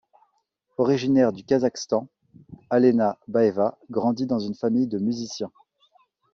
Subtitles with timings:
[0.79, 2.07] Originaire du Kazakhstan,
[2.71, 5.51] Alena Baeva grandit dans une famille de musiciens.